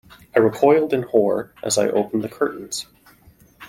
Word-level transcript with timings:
I 0.35 0.39
recoiled 0.39 0.93
in 0.95 1.03
horror 1.03 1.53
as 1.61 1.77
I 1.77 1.87
opened 1.87 2.23
the 2.23 2.27
curtains. 2.27 2.87